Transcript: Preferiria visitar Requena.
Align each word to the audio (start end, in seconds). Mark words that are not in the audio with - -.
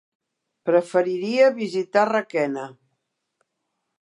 Preferiria 0.69 1.51
visitar 1.59 2.07
Requena. 2.13 2.67